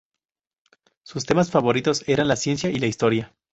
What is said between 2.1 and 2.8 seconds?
la ciencia y